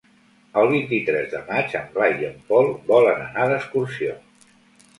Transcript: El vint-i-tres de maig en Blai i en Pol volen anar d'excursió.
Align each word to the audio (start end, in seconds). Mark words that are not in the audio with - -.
El 0.61 0.69
vint-i-tres 0.71 1.27
de 1.33 1.41
maig 1.49 1.75
en 1.81 1.85
Blai 1.99 2.17
i 2.25 2.29
en 2.31 2.41
Pol 2.49 2.73
volen 2.95 3.23
anar 3.29 3.49
d'excursió. 3.55 4.21